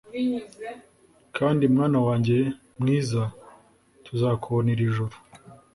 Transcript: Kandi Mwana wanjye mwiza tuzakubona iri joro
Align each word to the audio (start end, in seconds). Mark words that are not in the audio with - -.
Kandi 1.37 1.63
Mwana 1.73 1.99
wanjye 2.07 2.37
mwiza 2.79 3.23
tuzakubona 4.05 4.69
iri 4.73 4.85
joro 4.95 5.15